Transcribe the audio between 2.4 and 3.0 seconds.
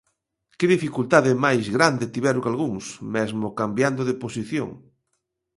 algúns,